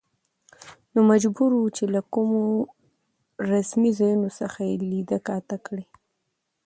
نو 0.93 0.99
مجبور 1.11 1.51
و، 1.55 1.61
چې 1.77 1.83
له 1.93 2.01
کومو 2.13 2.41
رسمي 3.51 3.91
ځايونو 3.97 4.29
څخه 4.39 4.59
يې 4.69 4.75
ليده 4.91 5.19
کاته 5.27 5.57
کړي. 5.65 5.85